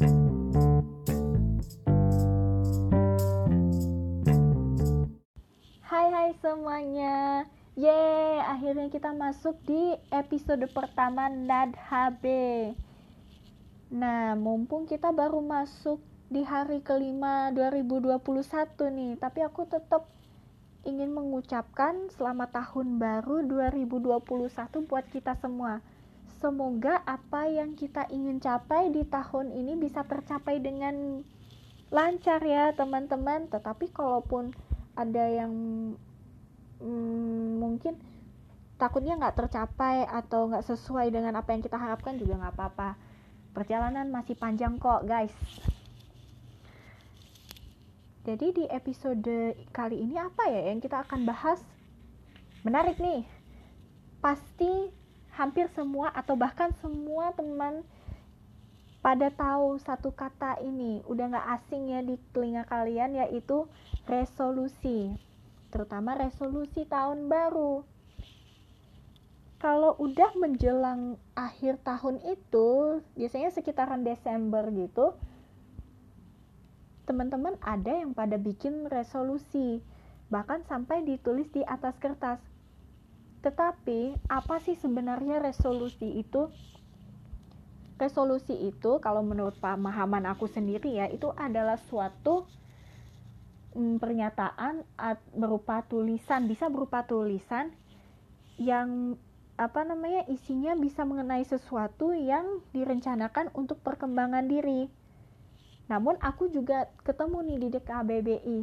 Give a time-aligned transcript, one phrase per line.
[0.00, 0.08] Hai
[6.08, 7.44] hai semuanya.
[7.76, 12.24] Yeay, akhirnya kita masuk di episode pertama NAD HB
[13.92, 16.00] Nah, mumpung kita baru masuk
[16.32, 18.16] di hari kelima 2021
[18.96, 20.08] nih Tapi aku tetap
[20.88, 24.16] ingin mengucapkan selamat tahun baru 2021
[24.88, 25.84] buat kita semua
[26.40, 31.20] Semoga apa yang kita ingin capai di tahun ini bisa tercapai dengan
[31.92, 33.52] lancar ya teman-teman.
[33.52, 34.56] Tetapi kalaupun
[34.96, 35.52] ada yang
[36.80, 38.00] hmm, mungkin
[38.80, 42.96] takutnya nggak tercapai atau nggak sesuai dengan apa yang kita harapkan juga nggak apa-apa.
[43.52, 45.36] Perjalanan masih panjang kok guys.
[48.24, 51.60] Jadi di episode kali ini apa ya yang kita akan bahas?
[52.64, 53.28] Menarik nih.
[54.24, 54.99] Pasti
[55.34, 57.82] hampir semua atau bahkan semua teman
[59.00, 61.00] pada tahu satu kata ini.
[61.08, 63.66] Udah nggak asing ya di telinga kalian yaitu
[64.04, 65.14] resolusi.
[65.70, 67.86] Terutama resolusi tahun baru.
[69.60, 75.12] Kalau udah menjelang akhir tahun itu biasanya sekitaran Desember gitu
[77.10, 79.82] teman-teman ada yang pada bikin resolusi.
[80.30, 82.38] Bahkan sampai ditulis di atas kertas
[83.40, 86.52] tetapi apa sih sebenarnya resolusi itu
[87.96, 92.48] resolusi itu kalau menurut pemahaman aku sendiri ya itu adalah suatu
[93.76, 94.84] mm, pernyataan
[95.36, 97.72] berupa tulisan bisa berupa tulisan
[98.60, 99.16] yang
[99.60, 104.88] apa namanya isinya bisa mengenai sesuatu yang direncanakan untuk perkembangan diri.
[105.92, 108.58] Namun aku juga ketemu nih di KBBI.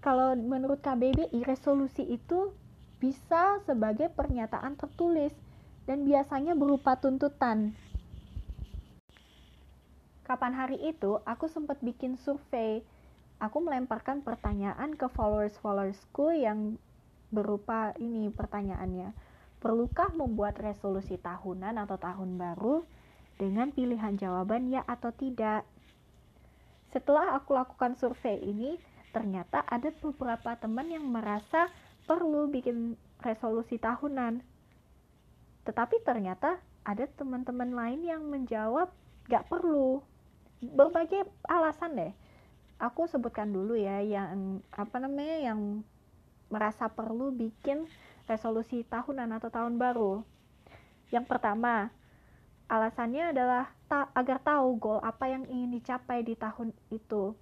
[0.00, 2.56] Kalau menurut KBBI resolusi itu
[3.00, 5.32] bisa sebagai pernyataan tertulis
[5.88, 7.72] dan biasanya berupa tuntutan
[10.30, 12.86] kapan hari itu aku sempat bikin survei.
[13.42, 16.78] Aku melemparkan pertanyaan ke followers-followersku yang
[17.34, 19.10] berupa ini pertanyaannya.
[19.58, 22.86] Perlukah membuat resolusi tahunan atau tahun baru
[23.42, 25.66] dengan pilihan jawaban ya atau tidak?
[26.94, 28.78] Setelah aku lakukan survei ini,
[29.10, 31.66] ternyata ada beberapa teman yang merasa
[32.10, 34.42] perlu bikin resolusi tahunan.
[35.62, 38.90] Tetapi ternyata ada teman-teman lain yang menjawab
[39.30, 40.02] gak perlu.
[40.58, 42.12] Berbagai alasan deh.
[42.82, 45.86] Aku sebutkan dulu ya yang apa namanya yang
[46.50, 47.86] merasa perlu bikin
[48.26, 50.26] resolusi tahunan atau tahun baru.
[51.14, 51.94] Yang pertama
[52.66, 57.38] alasannya adalah ta agar tahu goal apa yang ingin dicapai di tahun itu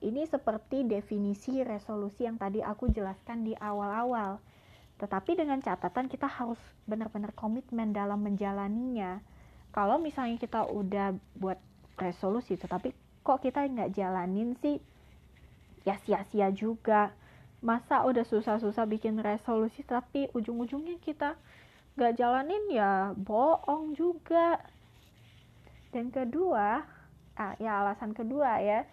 [0.00, 4.40] ini seperti definisi resolusi yang tadi aku jelaskan di awal-awal.
[4.96, 9.20] Tetapi dengan catatan kita harus benar-benar komitmen dalam menjalaninya.
[9.72, 11.60] Kalau misalnya kita udah buat
[12.00, 14.80] resolusi tetapi kok kita nggak jalanin sih?
[15.84, 17.12] Ya sia-sia juga.
[17.60, 21.36] Masa udah susah-susah bikin resolusi tapi ujung-ujungnya kita
[22.00, 22.64] nggak jalanin?
[22.72, 24.64] Ya bohong juga.
[25.92, 26.88] Dan kedua
[27.40, 28.84] ah, ya alasan kedua ya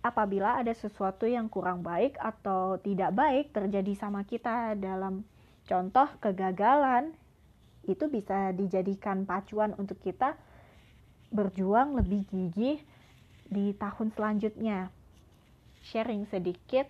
[0.00, 5.26] apabila ada sesuatu yang kurang baik atau tidak baik terjadi sama kita dalam
[5.66, 7.12] contoh kegagalan
[7.88, 10.36] itu bisa dijadikan pacuan untuk kita
[11.32, 12.80] berjuang lebih gigih
[13.48, 14.92] di tahun selanjutnya.
[15.88, 16.88] Sharing sedikit,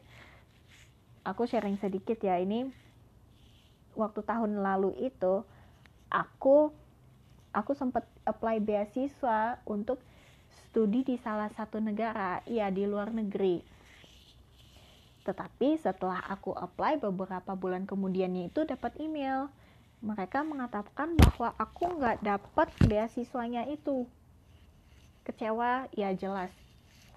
[1.22, 2.66] aku sharing sedikit ya ini
[3.94, 5.42] waktu tahun lalu itu
[6.10, 6.70] aku
[7.50, 9.98] aku sempat apply beasiswa untuk
[10.68, 13.64] studi di salah satu negara, ya di luar negeri.
[15.24, 19.52] Tetapi setelah aku apply beberapa bulan kemudiannya itu dapat email.
[20.00, 24.06] Mereka mengatakan bahwa aku nggak dapat beasiswanya itu
[25.28, 26.48] kecewa ya jelas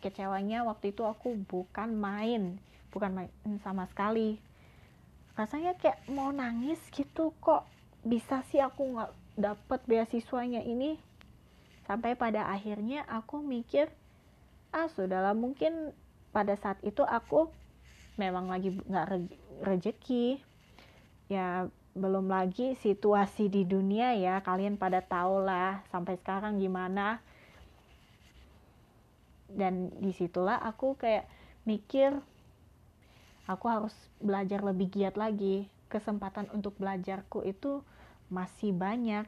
[0.03, 2.59] kecewanya waktu itu aku bukan main
[2.91, 3.31] bukan main
[3.63, 4.35] sama sekali
[5.39, 7.63] rasanya kayak mau nangis gitu kok
[8.03, 11.00] bisa sih aku nggak dapet beasiswanya ini
[11.91, 13.92] sampai pada akhirnya aku mikir
[14.71, 15.92] ah sudahlah mungkin
[16.31, 17.51] pada saat itu aku
[18.16, 19.19] memang lagi nggak re
[19.60, 20.39] rejeki.
[21.27, 27.19] Ya belum lagi situasi di dunia ya kalian pada tahu lah sampai sekarang gimana.
[29.51, 31.27] Dan di situlah aku kayak
[31.68, 32.16] mikir
[33.51, 33.92] aku harus
[34.24, 35.68] belajar lebih giat lagi.
[35.92, 37.83] Kesempatan untuk belajarku itu
[38.31, 39.27] masih banyak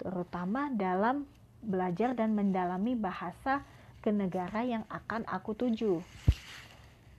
[0.00, 1.28] terutama dalam
[1.62, 3.64] belajar dan mendalami bahasa
[4.04, 5.98] ke negara yang akan aku tuju.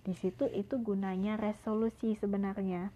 [0.08, 2.90] Di situ itu gunanya resolusi sebenarnya.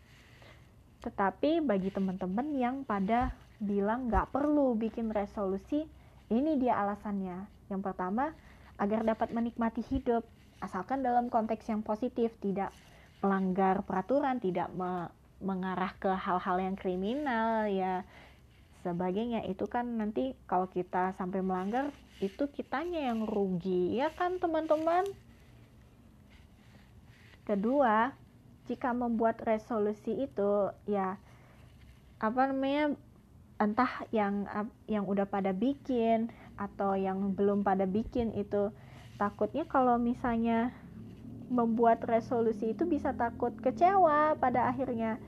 [1.03, 5.85] Tetapi bagi teman-teman yang pada bilang nggak perlu bikin resolusi
[6.31, 7.43] Ini dia alasannya.
[7.67, 8.31] Yang pertama,
[8.79, 10.23] agar dapat menikmati hidup,
[10.63, 12.71] asalkan dalam konteks yang positif, tidak
[13.19, 15.11] melanggar peraturan, tidak me
[15.41, 18.05] mengarah ke hal-hal yang kriminal ya
[18.81, 25.05] sebagainya itu kan nanti kalau kita sampai melanggar itu kitanya yang rugi ya kan teman-teman?
[27.45, 28.13] Kedua
[28.69, 31.17] jika membuat resolusi itu ya
[32.21, 32.93] apa namanya
[33.57, 34.45] entah yang
[34.85, 38.69] yang udah pada bikin atau yang belum pada bikin itu
[39.17, 40.73] takutnya kalau misalnya
[41.51, 45.19] membuat resolusi itu bisa takut kecewa pada akhirnya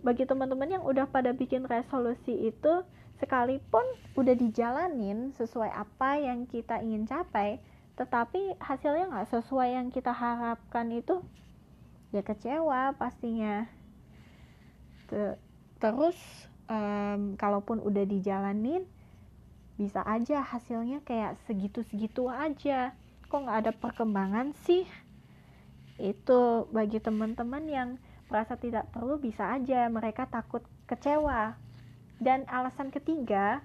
[0.00, 2.84] bagi teman-teman yang udah pada bikin resolusi itu
[3.20, 3.84] sekalipun
[4.16, 7.60] udah dijalanin sesuai apa yang kita ingin capai
[8.00, 11.20] tetapi hasilnya nggak sesuai yang kita harapkan itu
[12.16, 13.68] ya kecewa pastinya.
[15.76, 16.16] Terus
[16.64, 18.88] um, kalaupun udah dijalanin
[19.76, 22.96] bisa aja hasilnya kayak segitu-segitu aja.
[23.28, 24.88] Kok nggak ada perkembangan sih?
[26.00, 27.88] Itu bagi teman-teman yang
[28.30, 31.58] merasa tidak perlu bisa aja mereka takut kecewa.
[32.22, 33.60] Dan alasan ketiga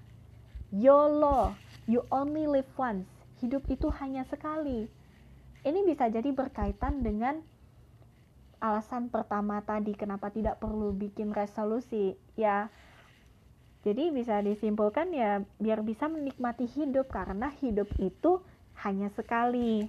[0.73, 1.53] YOLO
[1.85, 3.05] you only live once.
[3.39, 4.89] Hidup itu hanya sekali.
[5.61, 7.41] Ini bisa jadi berkaitan dengan
[8.57, 12.73] alasan pertama tadi kenapa tidak perlu bikin resolusi ya.
[13.85, 18.41] Jadi bisa disimpulkan ya biar bisa menikmati hidup karena hidup itu
[18.81, 19.85] hanya sekali.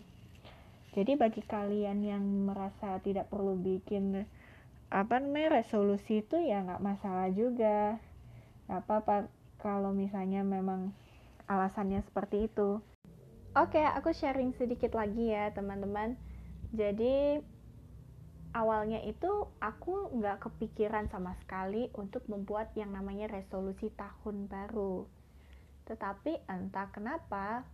[0.92, 4.24] Jadi bagi kalian yang merasa tidak perlu bikin
[4.96, 8.00] apa namanya resolusi itu ya nggak masalah juga.
[8.64, 9.16] Nggak apa-apa
[9.60, 10.96] kalau misalnya memang
[11.44, 12.80] alasannya seperti itu.
[13.52, 16.16] Oke aku sharing sedikit lagi ya teman-teman.
[16.72, 17.44] Jadi
[18.56, 19.28] awalnya itu
[19.60, 25.04] aku nggak kepikiran sama sekali untuk membuat yang namanya resolusi tahun baru.
[25.84, 27.68] Tetapi entah kenapa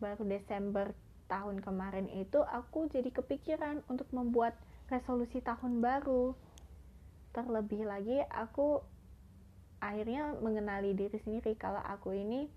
[0.00, 0.96] baru Desember
[1.28, 6.34] tahun kemarin itu aku jadi kepikiran untuk membuat resolusi tahun baru.
[7.34, 8.80] Terlebih lagi aku
[9.82, 12.48] akhirnya mengenali diri sendiri kalau aku ini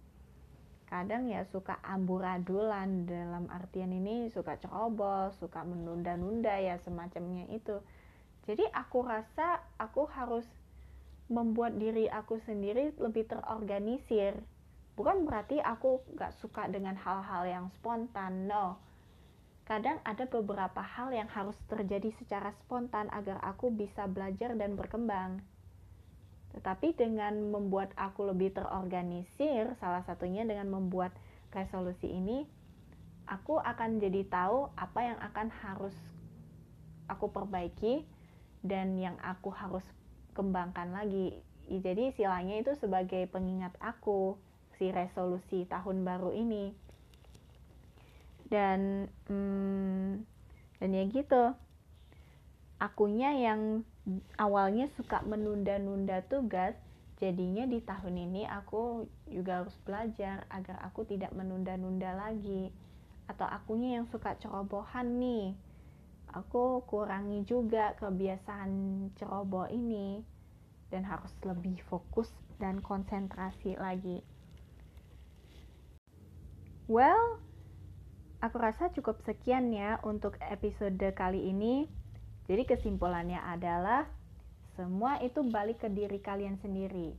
[0.90, 7.78] kadang ya suka amburadulan dalam artian ini suka ceroboh, suka menunda-nunda ya semacamnya itu.
[8.50, 10.48] Jadi aku rasa aku harus
[11.30, 14.42] membuat diri aku sendiri lebih terorganisir.
[14.98, 18.89] Bukan berarti aku gak suka dengan hal-hal yang spontan, no
[19.70, 25.46] kadang ada beberapa hal yang harus terjadi secara spontan agar aku bisa belajar dan berkembang.
[26.58, 31.14] Tetapi dengan membuat aku lebih terorganisir, salah satunya dengan membuat
[31.54, 32.50] resolusi ini,
[33.30, 35.94] aku akan jadi tahu apa yang akan harus
[37.06, 38.10] aku perbaiki
[38.66, 39.86] dan yang aku harus
[40.34, 41.46] kembangkan lagi.
[41.70, 44.34] Jadi silanya itu sebagai pengingat aku
[44.82, 46.89] si resolusi tahun baru ini
[48.50, 50.26] dan hmm,
[50.82, 51.44] dan ya gitu.
[52.80, 53.86] Akunya yang
[54.42, 56.74] awalnya suka menunda-nunda tugas
[57.20, 62.72] jadinya di tahun ini aku juga harus belajar agar aku tidak menunda-nunda lagi.
[63.30, 65.54] Atau akunya yang suka cerobohan nih.
[66.34, 68.72] Aku kurangi juga kebiasaan
[69.20, 70.24] ceroboh ini.
[70.90, 74.26] Dan harus lebih fokus dan konsentrasi lagi.
[76.90, 77.49] Well
[78.40, 81.92] Aku rasa cukup sekian ya untuk episode kali ini.
[82.48, 84.08] Jadi kesimpulannya adalah
[84.80, 87.12] semua itu balik ke diri kalian sendiri.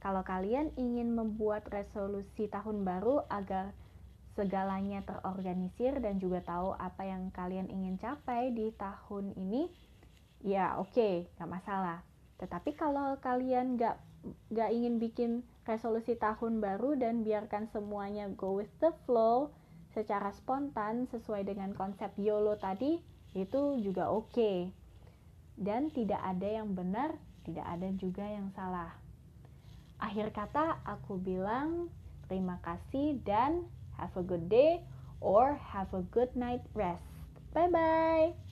[0.00, 3.76] Kalau kalian ingin membuat resolusi tahun baru agar
[4.32, 9.68] segalanya terorganisir dan juga tahu apa yang kalian ingin capai di tahun ini,
[10.40, 12.00] ya oke, okay, gak masalah.
[12.40, 14.00] Tetapi kalau kalian gak,
[14.48, 19.52] gak ingin bikin resolusi tahun baru dan biarkan semuanya go with the flow,
[19.94, 22.98] secara spontan sesuai dengan konsep YOLO tadi
[23.32, 24.34] itu juga oke.
[24.34, 24.58] Okay.
[25.54, 27.14] Dan tidak ada yang benar,
[27.46, 28.90] tidak ada juga yang salah.
[30.02, 31.88] Akhir kata aku bilang
[32.26, 33.62] terima kasih dan
[33.94, 34.82] have a good day
[35.22, 37.06] or have a good night rest.
[37.54, 38.43] Bye bye.